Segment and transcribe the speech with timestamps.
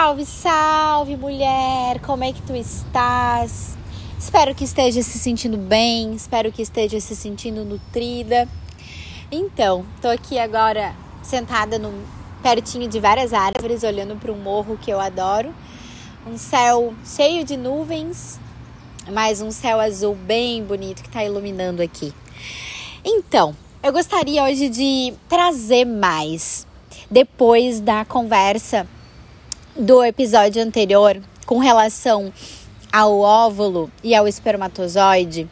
[0.00, 2.00] Salve, salve, mulher!
[2.00, 3.76] Como é que tu estás?
[4.18, 8.48] Espero que esteja se sentindo bem, espero que esteja se sentindo nutrida.
[9.30, 11.92] Então, tô aqui agora sentada no,
[12.42, 15.54] pertinho de várias árvores, olhando para um morro que eu adoro.
[16.26, 18.40] Um céu cheio de nuvens,
[19.12, 22.10] mas um céu azul bem bonito que está iluminando aqui.
[23.04, 26.66] Então, eu gostaria hoje de trazer mais,
[27.10, 28.88] depois da conversa
[29.76, 32.32] do episódio anterior com relação
[32.92, 35.48] ao óvulo e ao espermatozoide,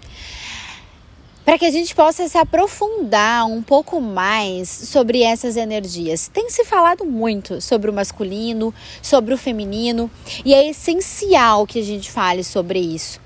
[1.44, 6.28] para que a gente possa se aprofundar um pouco mais sobre essas energias.
[6.28, 10.10] Tem se falado muito sobre o masculino, sobre o feminino,
[10.44, 13.20] e é essencial que a gente fale sobre isso.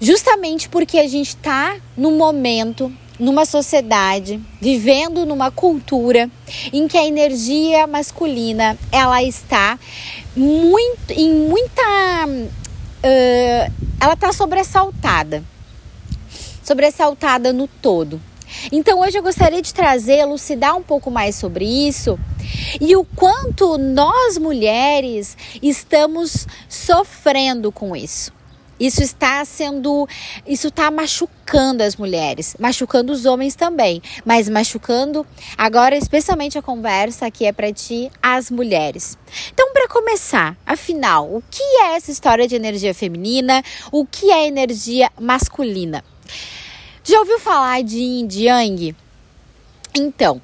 [0.00, 6.30] Justamente porque a gente está num momento numa sociedade, vivendo numa cultura
[6.72, 9.78] em que a energia masculina ela está
[10.36, 11.82] muito em muita
[12.28, 15.42] uh, ela está sobressaltada
[16.68, 18.20] sobressaltada no todo.
[18.70, 22.18] Então hoje eu gostaria de trazer elucidar um pouco mais sobre isso
[22.80, 28.37] e o quanto nós mulheres estamos sofrendo com isso
[28.78, 30.08] isso está sendo,
[30.46, 35.26] isso está machucando as mulheres, machucando os homens também, mas machucando
[35.56, 39.18] agora especialmente a conversa que é para ti as mulheres.
[39.52, 43.62] Então, para começar, afinal, o que é essa história de energia feminina?
[43.90, 46.04] O que é energia masculina?
[47.02, 48.96] Já ouviu falar de Yin Yang?
[49.96, 50.40] Então,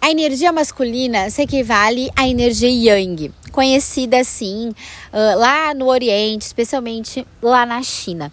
[0.00, 7.26] a energia masculina se equivale à energia Yang, conhecida assim uh, lá no Oriente, especialmente
[7.40, 8.30] lá na China.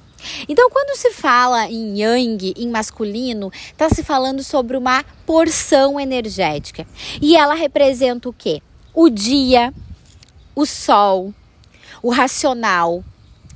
[0.49, 6.85] Então, quando se fala em yang, em masculino, está se falando sobre uma porção energética.
[7.21, 8.61] E ela representa o quê?
[8.93, 9.73] O dia,
[10.53, 11.33] o sol,
[12.01, 13.01] o racional,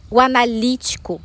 [0.10, 1.22] o analítico,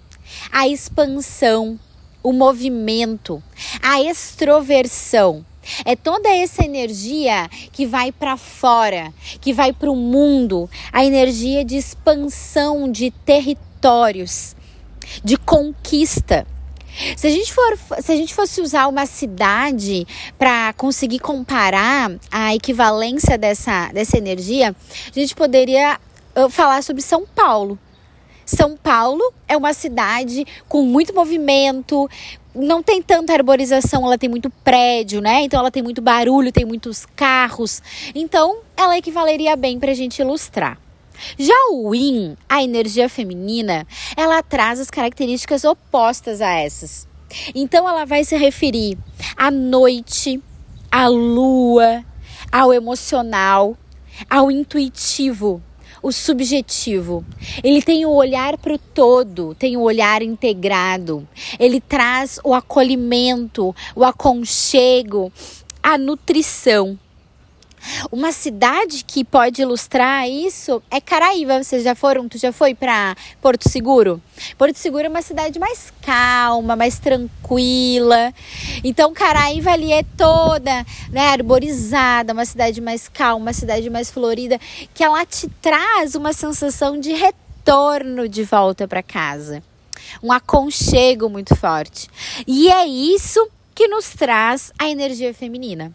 [0.50, 1.78] a expansão,
[2.20, 3.40] o movimento,
[3.80, 5.46] a extroversão.
[5.84, 11.64] É toda essa energia que vai para fora, que vai para o mundo, a energia
[11.64, 14.56] de expansão de territórios,
[15.22, 16.46] de conquista.
[17.16, 20.06] Se a gente, for, se a gente fosse usar uma cidade
[20.38, 24.76] para conseguir comparar a equivalência dessa, dessa energia,
[25.14, 25.98] a gente poderia
[26.36, 27.78] uh, falar sobre São Paulo.
[28.44, 32.08] São Paulo é uma cidade com muito movimento,
[32.54, 35.42] não tem tanta arborização, ela tem muito prédio, né?
[35.42, 37.82] Então ela tem muito barulho, tem muitos carros.
[38.14, 40.78] Então ela equivaleria bem para a gente ilustrar.
[41.38, 43.86] Já o Yin, a energia feminina,
[44.16, 47.06] ela traz as características opostas a essas.
[47.54, 48.98] Então ela vai se referir
[49.36, 50.42] à noite,
[50.90, 52.04] à lua,
[52.50, 53.76] ao emocional,
[54.28, 55.62] ao intuitivo,
[56.02, 57.24] o subjetivo.
[57.62, 61.26] Ele tem o olhar para o todo, tem o olhar integrado.
[61.58, 65.32] Ele traz o acolhimento, o aconchego,
[65.82, 66.98] a nutrição.
[68.10, 71.62] Uma cidade que pode ilustrar isso é Caraíva.
[71.62, 72.28] Vocês já foram?
[72.28, 74.20] Tu já foi para Porto Seguro?
[74.56, 78.32] Porto Seguro é uma cidade mais calma, mais tranquila.
[78.84, 84.58] Então Caraíva ali é toda, né, arborizada, uma cidade mais calma, uma cidade mais florida,
[84.94, 89.62] que ela te traz uma sensação de retorno de volta para casa.
[90.22, 92.08] Um aconchego muito forte.
[92.46, 95.92] E é isso que nos traz a energia feminina.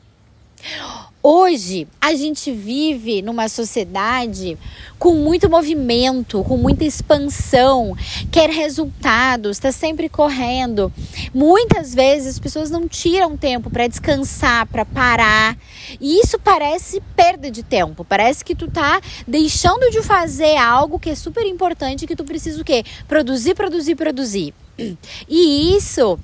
[1.30, 4.58] Hoje a gente vive numa sociedade
[4.98, 7.96] com muito movimento, com muita expansão,
[8.32, 10.92] quer resultados, está sempre correndo.
[11.34, 15.58] Muitas vezes as pessoas não tiram tempo para descansar, para parar.
[16.00, 18.06] E isso parece perda de tempo.
[18.06, 22.62] Parece que tu tá deixando de fazer algo que é super importante, que tu precisa
[22.62, 22.86] o quê?
[23.08, 24.54] Produzir, produzir, produzir.
[25.28, 26.18] E isso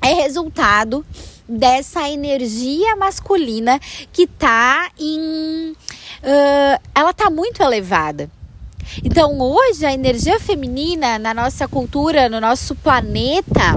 [0.00, 1.04] é resultado
[1.48, 3.80] dessa energia masculina
[4.12, 5.72] que tá em.
[5.72, 8.30] Uh, ela tá muito elevada.
[9.04, 13.76] Então, hoje, a energia feminina na nossa cultura, no nosso planeta,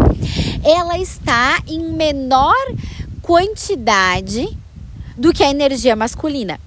[0.64, 2.56] ela está em menor
[3.22, 4.58] quantidade
[5.18, 6.60] do que a energia masculina.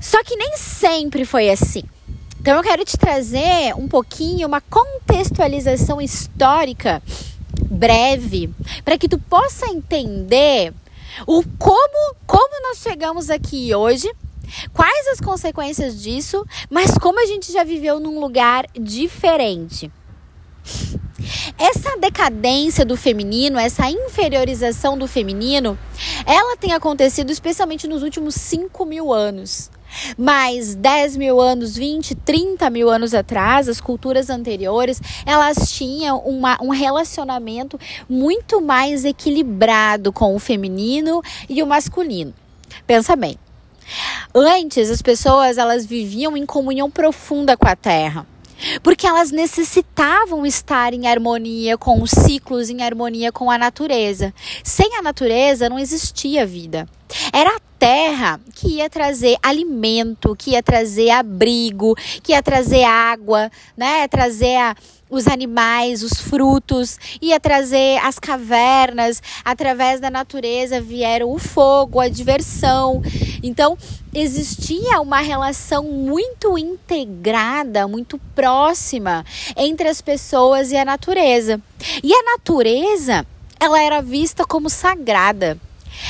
[0.00, 1.82] Só que nem sempre foi assim.
[2.40, 7.02] Então, eu quero te trazer um pouquinho uma contextualização histórica
[7.64, 8.50] breve,
[8.84, 10.72] para que tu possa entender
[11.26, 14.10] o como, como nós chegamos aqui hoje,
[14.72, 19.90] quais as consequências disso, mas como a gente já viveu num lugar diferente.
[21.58, 25.78] Essa decadência do feminino, essa inferiorização do feminino,
[26.26, 29.70] ela tem acontecido especialmente nos últimos 5 mil anos.
[30.16, 36.58] Mas 10 mil anos, 20, 30 mil anos atrás, as culturas anteriores, elas tinham uma,
[36.62, 37.78] um relacionamento
[38.08, 42.34] muito mais equilibrado com o feminino e o masculino.
[42.86, 43.36] Pensa bem.
[44.34, 48.26] Antes, as pessoas elas viviam em comunhão profunda com a terra
[48.82, 54.34] porque elas necessitavam estar em harmonia com os ciclos, em harmonia com a natureza.
[54.62, 56.86] Sem a natureza não existia vida.
[57.32, 63.50] Era a terra que ia trazer alimento, que ia trazer abrigo, que ia trazer água,
[63.76, 64.06] né?
[64.06, 64.76] Trazer a,
[65.08, 69.22] os animais, os frutos, ia trazer as cavernas.
[69.44, 73.02] Através da natureza vieram o fogo, a diversão.
[73.42, 73.78] Então,
[74.12, 79.24] existia uma relação muito integrada, muito próxima
[79.56, 81.60] entre as pessoas e a natureza.
[82.02, 83.26] E a natureza,
[83.58, 85.58] ela era vista como sagrada.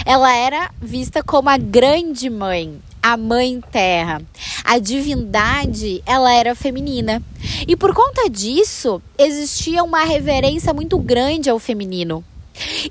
[0.05, 4.23] Ela era vista como a grande mãe, a mãe terra.
[4.65, 7.23] A divindade, ela era feminina.
[7.67, 12.25] E por conta disso, existia uma reverência muito grande ao feminino.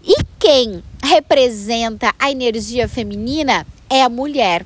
[0.03, 4.65] E quem representa a energia feminina é a mulher.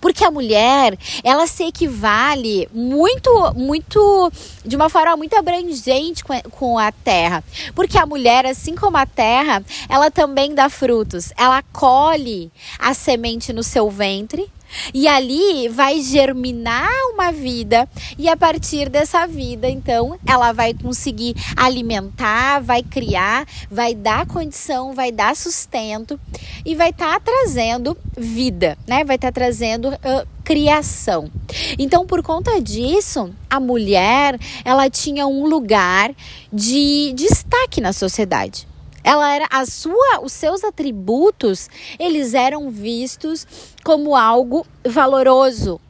[0.00, 4.32] Porque a mulher, ela se equivale muito, muito,
[4.64, 7.44] de uma forma muito abrangente com, a terra.
[7.74, 11.32] Porque a mulher, assim como a terra, ela também dá frutos.
[11.36, 14.50] Ela colhe a semente no seu ventre
[14.92, 17.88] e ali vai germinar uma vida,
[18.18, 24.94] e a partir dessa vida, então, ela vai conseguir alimentar, vai criar, vai dar condição,
[24.94, 26.18] vai dar sustento
[26.64, 29.04] e vai estar tá trazendo vida, né?
[29.04, 31.30] Vai estar tá trazendo uh, criação.
[31.78, 36.12] Então, por conta disso, a mulher, ela tinha um lugar
[36.52, 38.71] de destaque na sociedade.
[39.04, 41.68] Ela era a sua, os seus atributos,
[41.98, 43.46] eles eram vistos
[43.84, 45.80] como algo valoroso,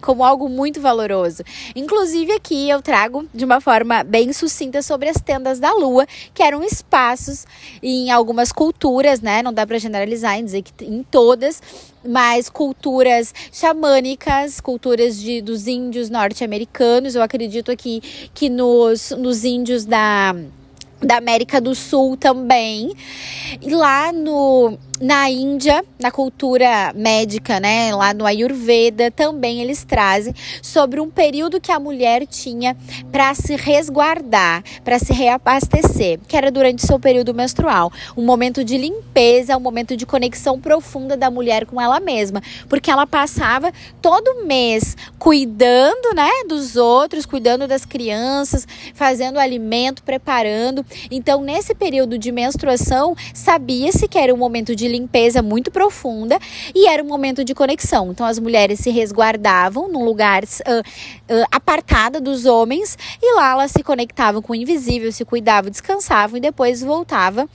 [0.00, 1.42] como algo muito valoroso.
[1.74, 6.42] Inclusive aqui eu trago de uma forma bem sucinta sobre as tendas da lua, que
[6.42, 7.44] eram espaços
[7.82, 9.42] em algumas culturas, né?
[9.42, 11.62] Não dá para generalizar e dizer que em todas,
[12.06, 17.14] mas culturas xamânicas, culturas de, dos índios norte-americanos.
[17.14, 18.00] Eu acredito aqui
[18.32, 20.34] que nos, nos índios da
[21.00, 22.92] da América do Sul também.
[23.60, 30.34] E lá no na Índia, na cultura médica, né, lá no Ayurveda, também eles trazem
[30.62, 32.76] sobre um período que a mulher tinha
[33.12, 38.78] para se resguardar, para se reabastecer, que era durante seu período menstrual, um momento de
[38.78, 44.46] limpeza, um momento de conexão profunda da mulher com ela mesma, porque ela passava todo
[44.46, 50.84] mês cuidando, né, dos outros, cuidando das crianças, fazendo alimento, preparando.
[51.10, 56.38] Então, nesse período de menstruação, sabia-se que era um momento de limpeza muito profunda
[56.74, 58.10] e era um momento de conexão.
[58.10, 63.70] Então, as mulheres se resguardavam num lugar uh, uh, apartado dos homens e lá elas
[63.70, 67.48] se conectavam com o invisível, se cuidavam, descansavam e depois voltava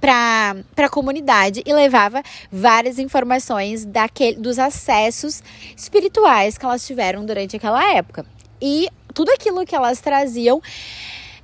[0.00, 5.42] para a comunidade e levava várias informações daquele, dos acessos
[5.76, 8.24] espirituais que elas tiveram durante aquela época.
[8.60, 10.62] E tudo aquilo que elas traziam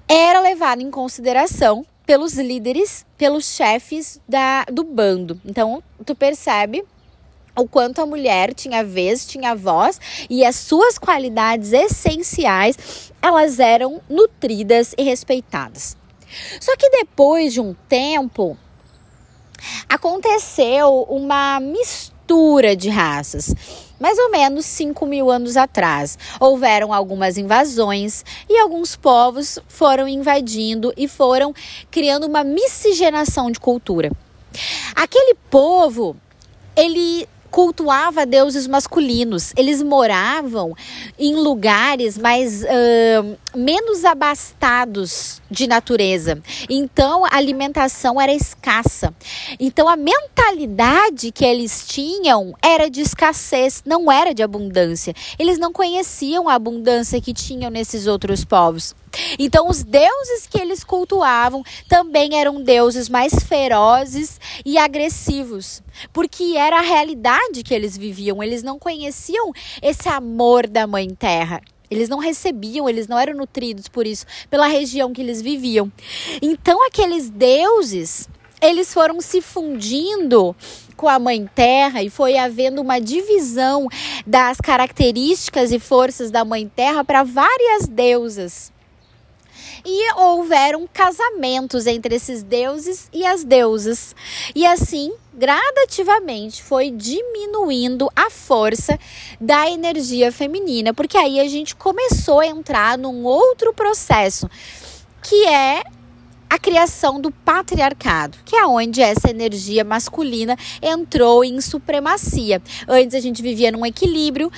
[0.09, 5.41] era levado em consideração pelos líderes, pelos chefes da, do bando.
[5.45, 6.85] Então, tu percebe
[7.57, 10.01] o quanto a mulher tinha vez, tinha voz
[10.31, 15.97] e as suas qualidades essenciais, elas eram nutridas e respeitadas.
[16.61, 18.57] Só que depois de um tempo,
[19.89, 23.55] aconteceu uma mistura de raças
[23.99, 26.19] mais ou menos 5 mil anos atrás.
[26.41, 31.55] Houveram algumas invasões e alguns povos foram invadindo e foram
[31.91, 34.11] criando uma miscigenação de cultura.
[34.95, 36.17] Aquele povo,
[36.75, 39.53] ele cultuava deuses masculinos.
[39.57, 40.75] Eles moravam
[41.19, 46.43] em lugares mais uh, menos abastados de natureza.
[46.69, 49.15] Então a alimentação era escassa.
[49.59, 55.15] Então a mentalidade que eles tinham era de escassez, não era de abundância.
[55.39, 58.95] Eles não conheciam a abundância que tinham nesses outros povos.
[59.39, 65.83] Então, os deuses que eles cultuavam também eram deuses mais ferozes e agressivos,
[66.13, 68.43] porque era a realidade que eles viviam.
[68.43, 71.63] Eles não conheciam esse amor da Mãe Terra.
[71.91, 75.91] Eles não recebiam, eles não eram nutridos por isso, pela região que eles viviam.
[76.43, 78.29] Então, aqueles deuses,
[78.61, 80.55] eles foram se fundindo
[80.97, 83.87] com a Mãe Terra e foi havendo uma divisão
[84.27, 88.73] das características e forças da Mãe Terra para várias deusas.
[89.87, 94.17] E houveram casamentos entre esses deuses e as deusas.
[94.53, 98.99] E assim, gradativamente foi diminuindo a força
[99.41, 104.51] da energia feminina, porque aí a gente começou a entrar num outro processo,
[105.23, 105.85] que é
[106.51, 112.63] a criação do patriarcado, que é onde essa energia masculina entrou em supremacia.
[112.89, 114.51] Antes a gente vivia num equilíbrio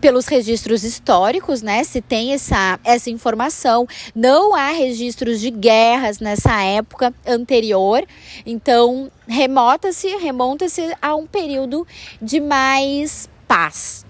[0.00, 1.84] Pelos registros históricos, né?
[1.84, 3.86] Se tem essa, essa informação.
[4.14, 8.04] Não há registros de guerras nessa época anterior.
[8.44, 11.86] Então, remota-se, remonta-se a um período
[12.20, 14.04] de mais paz.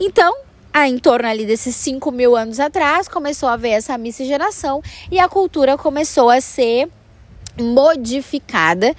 [0.00, 0.34] Então,
[0.84, 5.28] em torno ali desses 5 mil anos atrás, começou a haver essa miscigenação e a
[5.28, 6.88] cultura começou a ser
[7.58, 8.94] modificada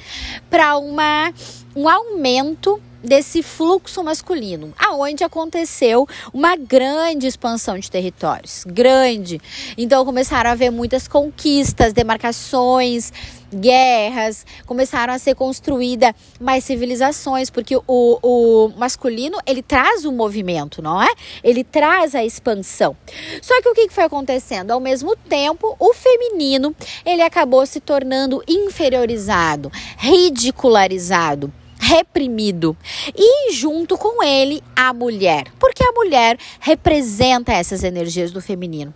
[0.49, 1.31] para uma
[1.75, 9.39] um aumento desse fluxo masculino, aonde aconteceu uma grande expansão de territórios, grande.
[9.77, 13.11] Então começaram a haver muitas conquistas, demarcações,
[13.53, 20.81] guerras, começaram a ser construídas mais civilizações, porque o, o masculino ele traz o movimento,
[20.81, 21.09] não é?
[21.41, 22.95] Ele traz a expansão.
[23.41, 24.71] Só que o que foi acontecendo?
[24.71, 31.53] Ao mesmo tempo, o feminino ele acabou se tornando inferiorizado, ridicularizado
[31.87, 32.75] reprimido.
[33.15, 38.93] E junto com ele a mulher, porque a mulher representa essas energias do feminino.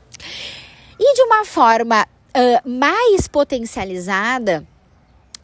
[1.00, 4.68] E de uma forma uh, mais potencializada,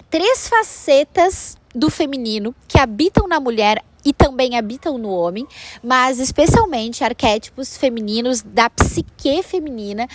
[0.10, 5.48] três facetas do feminino que habitam na mulher e também habitam no homem,
[5.84, 10.08] mas especialmente arquétipos femininos da psique feminina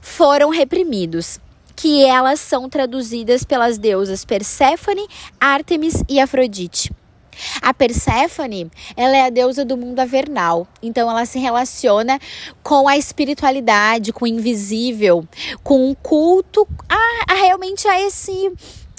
[0.00, 1.40] foram reprimidos
[1.76, 5.06] que elas são traduzidas pelas deusas Perséfone,
[5.38, 6.90] Ártemis e Afrodite.
[7.60, 12.18] A Perséfone, ela é a deusa do mundo avernal, então ela se relaciona
[12.62, 15.28] com a espiritualidade, com o invisível,
[15.62, 18.52] com o culto a, a realmente a esse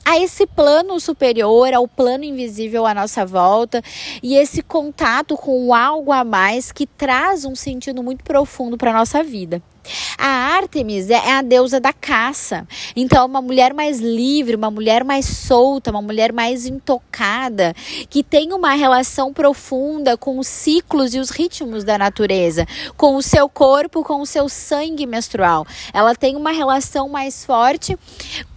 [0.05, 3.83] a esse plano superior, ao plano invisível à nossa volta
[4.23, 9.21] e esse contato com algo a mais que traz um sentido muito profundo para nossa
[9.21, 9.61] vida.
[10.17, 12.67] A Artemis é a deusa da caça.
[12.95, 17.73] Então, uma mulher mais livre, uma mulher mais solta, uma mulher mais intocada,
[18.09, 22.65] que tem uma relação profunda com os ciclos e os ritmos da natureza,
[22.95, 25.65] com o seu corpo, com o seu sangue menstrual.
[25.93, 27.97] Ela tem uma relação mais forte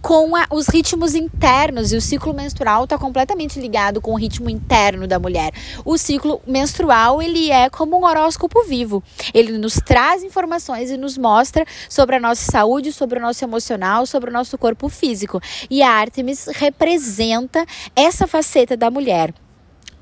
[0.01, 4.49] com a, os ritmos internos e o ciclo menstrual está completamente ligado com o ritmo
[4.49, 5.53] interno da mulher.
[5.85, 9.03] O ciclo menstrual ele é como um horóscopo vivo.
[9.33, 14.05] Ele nos traz informações e nos mostra sobre a nossa saúde, sobre o nosso emocional,
[14.05, 15.39] sobre o nosso corpo físico.
[15.69, 19.33] E a Artemis representa essa faceta da mulher.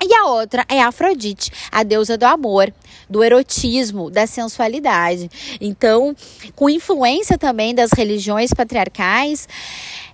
[0.02, 2.74] E a outra é a Afrodite, a deusa do amor,
[3.10, 5.30] do erotismo, da sensualidade.
[5.60, 6.16] Então,
[6.56, 9.46] com influência também das religiões patriarcais,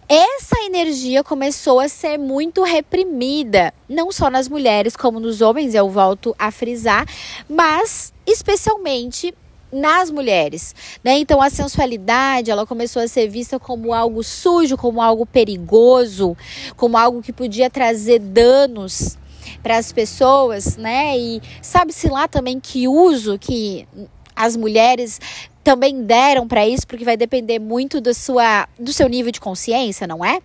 [0.10, 5.90] essa energia começou a ser muito reprimida, não só nas mulheres como nos homens, eu
[5.90, 7.08] volto a frisar,
[7.48, 9.34] mas especialmente
[9.72, 11.18] nas mulheres, né?
[11.18, 16.38] Então a sensualidade, ela começou a ser vista como algo sujo, como algo perigoso,
[16.76, 19.18] como algo que podia trazer danos
[19.62, 21.18] para as pessoas, né?
[21.18, 23.88] E sabe-se lá também que uso que
[24.36, 25.20] as mulheres
[25.64, 30.06] também deram para isso, porque vai depender muito do, sua, do seu nível de consciência,
[30.06, 30.40] não é?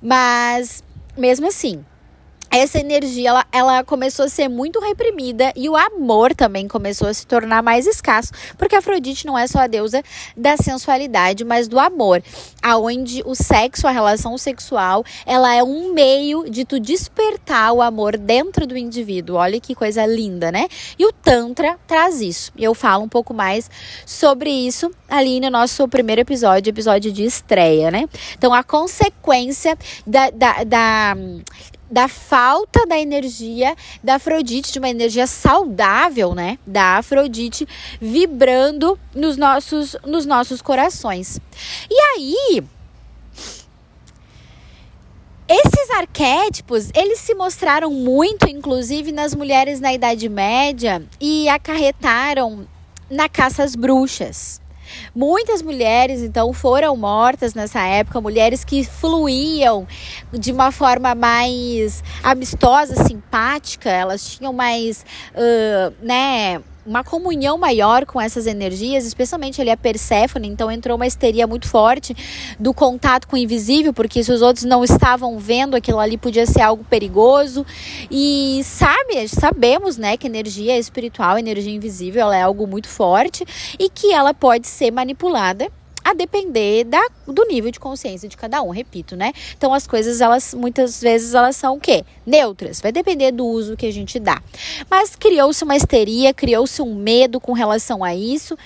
[0.00, 0.82] Mas
[1.16, 1.84] mesmo assim,
[2.56, 7.14] essa energia ela, ela começou a ser muito reprimida e o amor também começou a
[7.14, 10.02] se tornar mais escasso, porque Afrodite não é só a deusa
[10.36, 12.22] da sensualidade, mas do amor,
[12.62, 18.16] aonde o sexo, a relação sexual, ela é um meio de tu despertar o amor
[18.16, 19.36] dentro do indivíduo.
[19.36, 20.68] Olha que coisa linda, né?
[20.98, 22.52] E o tantra traz isso.
[22.56, 23.70] Eu falo um pouco mais
[24.06, 28.08] sobre isso ali no nosso primeiro episódio, episódio de estreia, né?
[28.36, 31.16] Então a consequência da, da, da
[31.94, 36.58] da falta da energia da Afrodite, de uma energia saudável, né?
[36.66, 37.68] Da Afrodite
[38.00, 41.38] vibrando nos nossos, nos nossos corações.
[41.88, 42.64] E aí,
[45.48, 52.66] esses arquétipos, eles se mostraram muito, inclusive, nas mulheres na Idade Média e acarretaram
[53.08, 54.60] na caça às bruxas.
[55.14, 59.86] Muitas mulheres, então, foram mortas nessa época, mulheres que fluíam
[60.32, 68.20] de uma forma mais amistosa, simpática, elas tinham mais, uh, né, uma comunhão maior com
[68.20, 72.14] essas energias, especialmente ali a Perséfone, então entrou uma histeria muito forte
[72.58, 76.46] do contato com o invisível, porque se os outros não estavam vendo, aquilo ali podia
[76.46, 77.64] ser algo perigoso.
[78.10, 83.44] E sabe, sabemos, né, que energia espiritual, energia invisível, ela é algo muito forte
[83.78, 85.70] e que ela pode ser manipulada
[86.04, 89.32] a depender da, do nível de consciência de cada um, repito, né?
[89.56, 92.04] Então as coisas, elas muitas vezes elas são o quê?
[92.26, 94.42] Neutras, vai depender do uso que a gente dá.
[94.90, 98.56] Mas criou-se uma histeria, criou-se um medo com relação a isso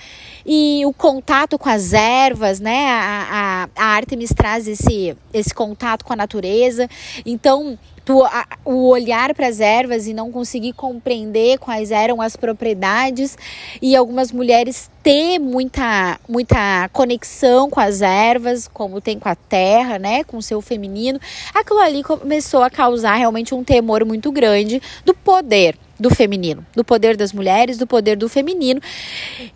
[0.44, 2.86] e o contato com as ervas, né?
[2.88, 6.88] A, a, a Artemis traz esse, esse contato com a natureza.
[7.24, 7.78] Então,
[8.08, 13.36] tu, a, o olhar para as ervas e não conseguir compreender quais eram as propriedades.
[13.82, 19.98] E algumas mulheres ter muita muita conexão com as ervas, como tem com a terra,
[19.98, 21.20] né, com o seu feminino,
[21.54, 26.84] aquilo ali começou a causar realmente um temor muito grande do poder do feminino, do
[26.84, 28.80] poder das mulheres, do poder do feminino.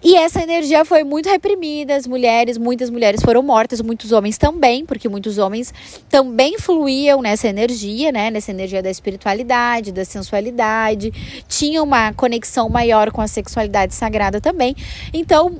[0.02, 4.84] E essa energia foi muito reprimida, as mulheres, muitas mulheres foram mortas, muitos homens também,
[4.84, 5.72] porque muitos homens
[6.08, 11.12] também fluíam nessa energia, né, nessa energia da espiritualidade, da sensualidade,
[11.48, 14.74] tinham uma conexão maior com a sexualidade sagrada também.
[15.12, 15.58] Então,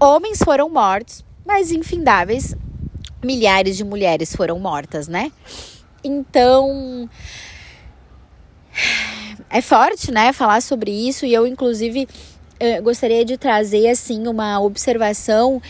[0.00, 2.56] homens foram mortos, mas infindáveis
[3.24, 5.32] milhares de mulheres foram mortas, né?
[6.02, 7.08] Então,
[9.50, 12.08] é forte, né, falar sobre isso e eu inclusive
[12.58, 15.60] eu gostaria de trazer assim uma observação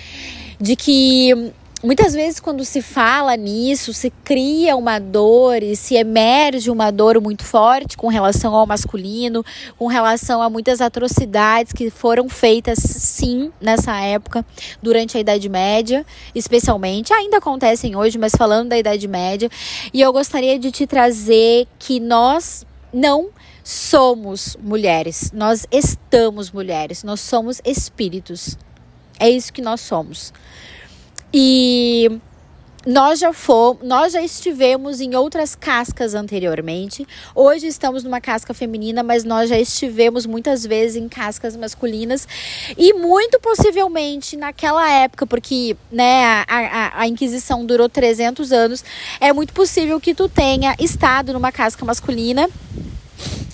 [0.60, 1.52] de que
[1.82, 7.20] muitas vezes quando se fala nisso, se cria uma dor e se emerge uma dor
[7.20, 9.44] muito forte com relação ao masculino,
[9.78, 14.44] com relação a muitas atrocidades que foram feitas sim nessa época,
[14.82, 19.50] durante a Idade Média, especialmente, ainda acontecem hoje, mas falando da Idade Média,
[19.92, 23.28] e eu gostaria de te trazer que nós não
[23.64, 28.58] somos mulheres, nós estamos mulheres, nós somos espíritos.
[29.18, 30.34] É isso que nós somos.
[31.32, 32.20] E
[32.86, 37.06] nós já fomos, nós já estivemos em outras cascas anteriormente.
[37.34, 42.28] Hoje estamos numa casca feminina, mas nós já estivemos muitas vezes em cascas masculinas
[42.76, 48.84] e muito possivelmente naquela época, porque né, a, a, a Inquisição durou 300 anos,
[49.18, 52.46] é muito possível que tu tenha estado numa casca masculina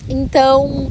[0.09, 0.91] então,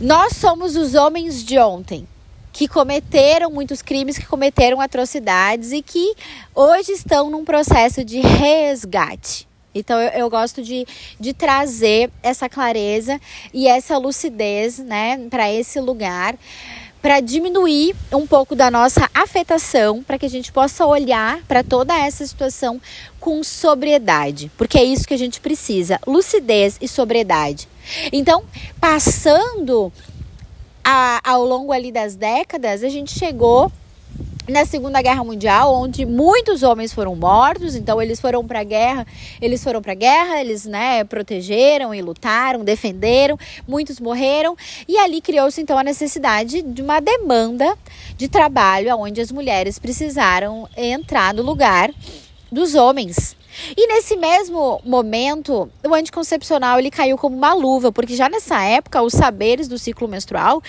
[0.00, 2.06] nós somos os homens de ontem
[2.52, 6.14] que cometeram muitos crimes, que cometeram atrocidades e que
[6.54, 9.48] hoje estão num processo de resgate.
[9.74, 10.86] Então eu, eu, gosto de,
[11.18, 13.20] de trazer essa clareza
[13.52, 16.36] e essa lucidez, né, para esse lugar,
[17.02, 21.92] para diminuir um pouco da nossa afetação, para que a gente possa olhar para toda
[21.98, 22.80] essa situação
[23.18, 27.68] com sobriedade, porque é isso que a gente precisa: lucidez e sobriedade.
[28.12, 28.44] Então,
[28.80, 29.92] passando
[30.84, 33.70] a, ao longo ali das décadas, a gente chegou
[34.46, 39.06] na Segunda Guerra Mundial, onde muitos homens foram mortos, então eles foram para a guerra,
[39.40, 44.54] eles foram para guerra, eles, né, protegeram e lutaram, defenderam, muitos morreram,
[44.86, 47.74] e ali criou-se então a necessidade de uma demanda
[48.18, 51.90] de trabalho onde as mulheres precisaram entrar no lugar
[52.52, 53.34] dos homens.
[53.76, 59.02] E nesse mesmo momento, o anticoncepcional ele caiu como uma luva, porque já nessa época
[59.02, 60.62] os saberes do ciclo menstrual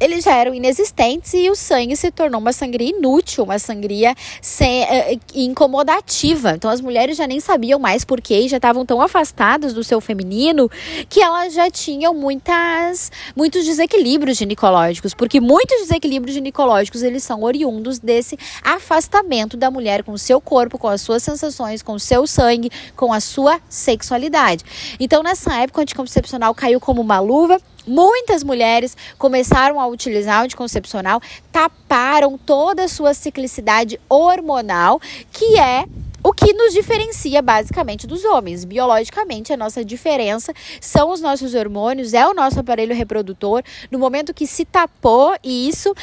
[0.00, 4.84] eles já eram inexistentes e o sangue se tornou uma sangria inútil, uma sangria sem,
[4.84, 6.52] uh, incomodativa.
[6.52, 10.00] Então as mulheres já nem sabiam mais porquê e já estavam tão afastadas do seu
[10.00, 10.70] feminino
[11.08, 17.98] que elas já tinham muitas, muitos desequilíbrios ginecológicos, porque muitos desequilíbrios ginecológicos eles são oriundos
[17.98, 22.26] desse afastamento da mulher com o seu corpo, com as suas sensações, com o seu
[22.26, 24.64] sangue, com a sua sexualidade.
[25.00, 30.44] Então nessa época o anticoncepcional caiu como uma luva Muitas mulheres começaram a utilizar o
[30.44, 35.00] anticoncepcional, taparam toda a sua ciclicidade hormonal,
[35.32, 35.86] que é
[36.22, 38.64] o que nos diferencia basicamente dos homens.
[38.64, 43.62] Biologicamente, a nossa diferença são os nossos hormônios, é o nosso aparelho reprodutor.
[43.90, 45.94] No momento que se tapou isso,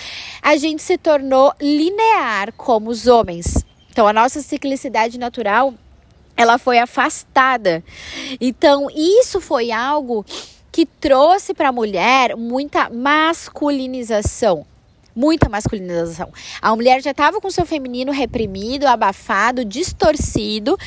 [0.41, 3.63] a gente se tornou linear como os homens.
[3.91, 5.73] Então, a nossa ciclicidade natural
[6.35, 7.83] ela foi afastada.
[8.41, 10.25] Então, isso foi algo
[10.75, 14.65] que trouxe para a mulher muita masculinização.
[15.15, 16.33] Muita masculinização.
[16.61, 20.77] A mulher já estava com seu feminino reprimido, abafado, distorcido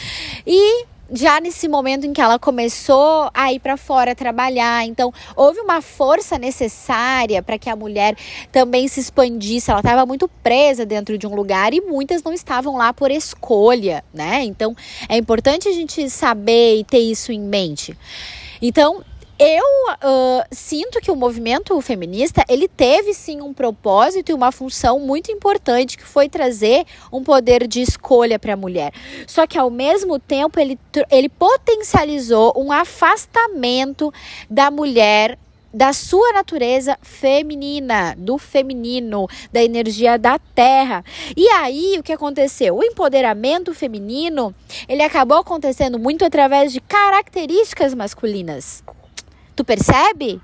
[0.46, 5.58] e já nesse momento em que ela começou a ir para fora trabalhar, então houve
[5.60, 8.14] uma força necessária para que a mulher
[8.52, 9.70] também se expandisse.
[9.70, 14.04] Ela estava muito presa dentro de um lugar e muitas não estavam lá por escolha,
[14.12, 14.44] né?
[14.44, 14.76] Então
[15.08, 17.96] é importante a gente saber e ter isso em mente.
[18.60, 19.04] Então,
[19.38, 24.98] eu uh, sinto que o movimento feminista ele teve sim um propósito e uma função
[24.98, 28.92] muito importante que foi trazer um poder de escolha para a mulher.
[29.28, 30.76] Só que ao mesmo tempo ele,
[31.08, 34.12] ele potencializou um afastamento
[34.50, 35.38] da mulher
[35.72, 41.04] da sua natureza feminina, do feminino, da energia da terra.
[41.36, 42.76] E aí, o que aconteceu?
[42.76, 44.54] O empoderamento feminino,
[44.88, 48.82] ele acabou acontecendo muito através de características masculinas.
[49.58, 50.40] Tu percebe?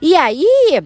[0.00, 0.84] E aí,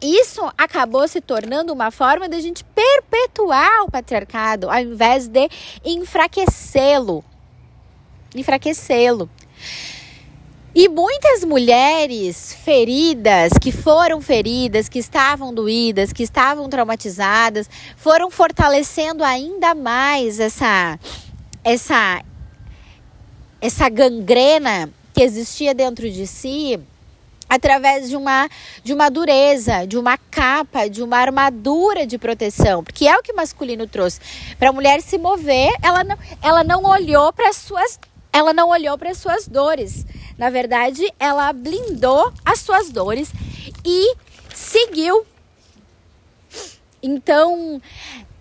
[0.00, 5.46] isso acabou se tornando uma forma de a gente perpetuar o patriarcado, ao invés de
[5.84, 7.22] enfraquecê-lo.
[8.34, 9.28] Enfraquecê-lo.
[10.74, 19.22] E muitas mulheres feridas, que foram feridas, que estavam doídas, que estavam traumatizadas, foram fortalecendo
[19.22, 20.98] ainda mais essa
[21.62, 22.22] essa
[23.60, 26.80] essa gangrena que existia dentro de si
[27.52, 28.48] através de uma
[28.82, 33.30] de uma dureza, de uma capa, de uma armadura de proteção, porque é o que
[33.30, 34.20] o masculino trouxe.
[34.58, 37.98] Para a mulher se mover, ela não, ela não olhou para suas
[38.32, 40.06] ela não olhou para suas dores.
[40.38, 43.30] Na verdade, ela blindou as suas dores
[43.84, 44.14] e
[44.54, 45.26] seguiu.
[47.02, 47.78] Então,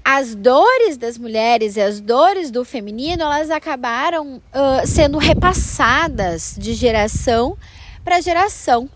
[0.06, 6.74] as dores das mulheres e as dores do feminino, elas acabaram uh, sendo repassadas de
[6.74, 7.58] geração
[8.04, 8.90] para geração.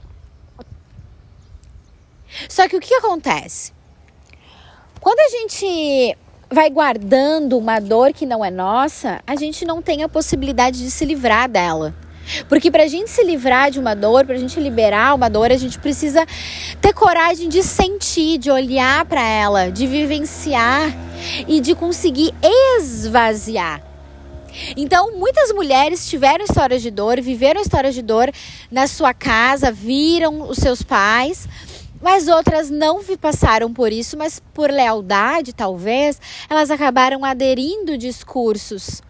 [2.49, 3.73] Só que o que acontece?
[4.99, 6.17] Quando a gente
[6.51, 10.91] vai guardando uma dor que não é nossa, a gente não tem a possibilidade de
[10.91, 11.93] se livrar dela.
[12.49, 15.51] Porque para a gente se livrar de uma dor, para a gente liberar uma dor,
[15.51, 16.25] a gente precisa
[16.81, 20.91] ter coragem de sentir, de olhar para ela, de vivenciar
[21.47, 22.33] e de conseguir
[22.77, 23.81] esvaziar.
[24.75, 28.31] Então, muitas mulheres tiveram histórias de dor, viveram histórias de dor
[28.71, 31.47] na sua casa, viram os seus pais,
[32.01, 39.01] mas outras não passaram por isso, mas por lealdade, talvez, elas acabaram aderindo discursos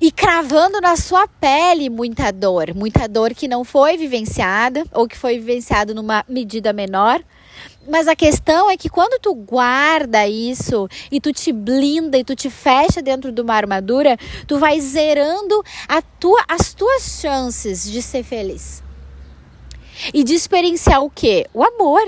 [0.00, 5.16] e cravando na sua pele muita dor, muita dor que não foi vivenciada ou que
[5.16, 7.22] foi vivenciada numa medida menor.
[7.88, 12.34] Mas a questão é que quando tu guarda isso e tu te blinda e tu
[12.34, 15.62] te fecha dentro de uma armadura, tu vai zerando
[16.18, 18.85] tua, as tuas chances de ser feliz.
[20.12, 21.46] E de experienciar o quê?
[21.52, 22.02] O amor.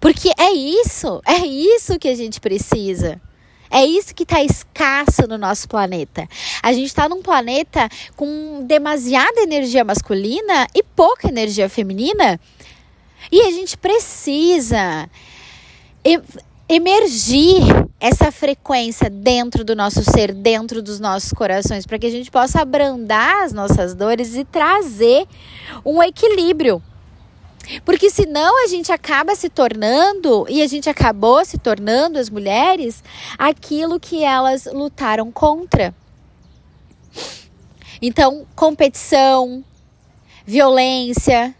[0.00, 3.20] Porque é isso, é isso que a gente precisa.
[3.70, 6.28] É isso que está escasso no nosso planeta.
[6.60, 12.40] A gente está num planeta com demasiada energia masculina e pouca energia feminina.
[13.30, 15.08] E a gente precisa
[16.70, 17.64] emergir
[17.98, 22.62] essa frequência dentro do nosso ser, dentro dos nossos corações, para que a gente possa
[22.62, 25.26] abrandar as nossas dores e trazer
[25.84, 26.80] um equilíbrio.
[27.84, 33.02] Porque senão a gente acaba se tornando, e a gente acabou se tornando, as mulheres,
[33.36, 35.92] aquilo que elas lutaram contra.
[38.00, 39.64] Então, competição,
[40.46, 41.54] violência,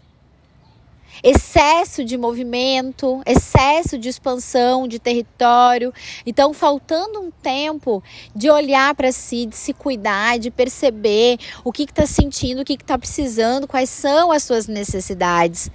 [1.23, 5.93] excesso de movimento, excesso de expansão de território.
[6.25, 8.03] Então, faltando um tempo
[8.35, 12.73] de olhar para si, de se cuidar, de perceber o que está sentindo, o que
[12.73, 15.69] está precisando, quais são as suas necessidades.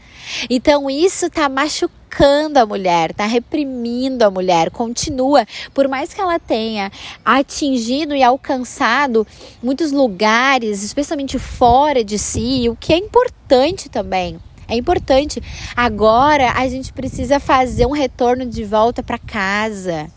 [0.50, 6.38] Então, isso está machucando a mulher, está reprimindo a mulher, continua, por mais que ela
[6.38, 6.90] tenha
[7.24, 9.26] atingido e alcançado
[9.62, 14.38] muitos lugares, especialmente fora de si, o que é importante também.
[14.68, 15.42] É importante.
[15.76, 20.10] Agora a gente precisa fazer um retorno de volta para casa.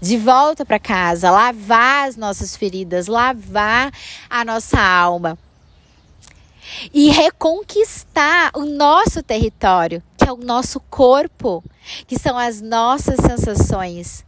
[0.00, 3.90] De volta para casa, lavar as nossas feridas, lavar
[4.28, 5.38] a nossa alma
[6.92, 11.62] e reconquistar o nosso território, que é o nosso corpo,
[12.06, 14.24] que são as nossas sensações,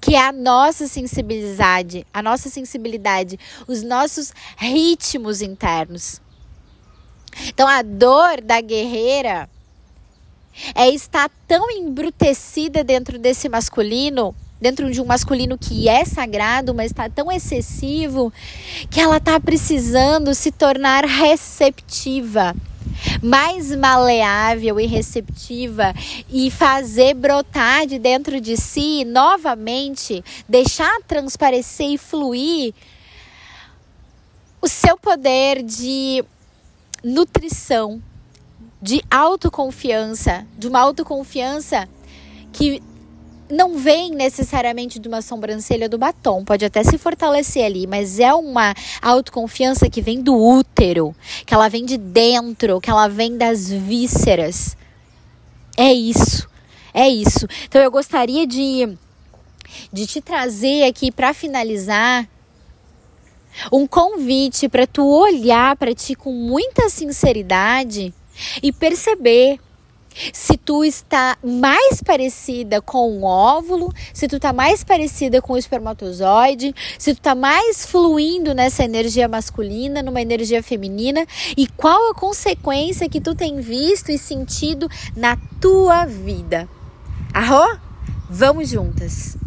[0.00, 6.20] que é a nossa sensibilidade, a nossa sensibilidade, os nossos ritmos internos.
[7.48, 9.48] Então a dor da guerreira
[10.74, 16.90] é estar tão embrutecida dentro desse masculino, dentro de um masculino que é sagrado, mas
[16.90, 18.32] está tão excessivo,
[18.90, 22.54] que ela está precisando se tornar receptiva,
[23.22, 25.94] mais maleável e receptiva
[26.30, 32.72] e fazer brotar de dentro de si novamente, deixar transparecer e fluir
[34.62, 36.24] o seu poder de
[37.06, 38.02] nutrição,
[38.82, 41.88] de autoconfiança, de uma autoconfiança
[42.52, 42.82] que
[43.48, 48.34] não vem necessariamente de uma sobrancelha do batom, pode até se fortalecer ali, mas é
[48.34, 51.14] uma autoconfiança que vem do útero,
[51.46, 54.76] que ela vem de dentro, que ela vem das vísceras.
[55.76, 56.48] É isso.
[56.92, 57.46] É isso.
[57.66, 58.98] Então eu gostaria de
[59.92, 62.28] de te trazer aqui para finalizar
[63.72, 68.12] um convite para tu olhar para ti com muita sinceridade
[68.62, 69.58] e perceber
[70.32, 75.58] se tu está mais parecida com um óvulo, se tu está mais parecida com o
[75.58, 82.14] espermatozoide, se tu está mais fluindo nessa energia masculina, numa energia feminina e qual a
[82.14, 86.68] consequência que tu tem visto e sentido na tua vida.
[87.32, 87.78] Arro?
[88.28, 89.45] Vamos juntas!